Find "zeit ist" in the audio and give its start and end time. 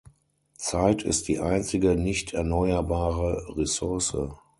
0.57-1.27